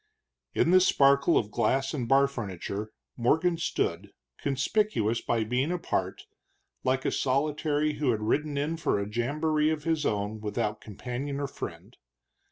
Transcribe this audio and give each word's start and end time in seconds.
In 0.55 0.71
this 0.71 0.87
sparkle 0.87 1.37
of 1.37 1.51
glass 1.51 1.93
and 1.93 2.07
bar 2.09 2.25
furniture 2.27 2.91
Morgan 3.15 3.59
stood, 3.59 4.09
conspicuous 4.39 5.21
by 5.21 5.43
being 5.43 5.71
apart, 5.71 6.25
like 6.83 7.05
a 7.05 7.11
solitary 7.11 7.93
who 7.99 8.09
had 8.09 8.23
ridden 8.23 8.57
in 8.57 8.77
for 8.77 8.97
a 8.99 9.07
jambouree 9.07 9.69
of 9.69 9.83
his 9.83 10.03
own 10.03 10.39
without 10.41 10.81
companion 10.81 11.39
or 11.39 11.45
friend. 11.45 11.97